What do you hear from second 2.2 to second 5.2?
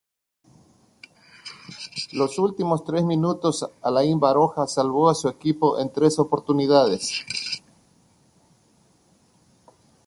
últimos minutos Alain Baroja salvó a